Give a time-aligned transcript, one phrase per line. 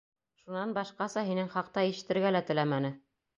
[0.43, 2.93] Шунан башҡаса һинең хаҡта ишетергә лә теләмәне.